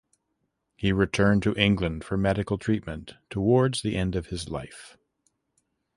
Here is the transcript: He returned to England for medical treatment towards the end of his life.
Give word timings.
He 0.75 0.91
returned 0.91 1.43
to 1.43 1.53
England 1.59 2.03
for 2.03 2.17
medical 2.17 2.57
treatment 2.57 3.17
towards 3.29 3.83
the 3.83 3.95
end 3.95 4.15
of 4.15 4.25
his 4.29 4.49
life. 4.49 4.97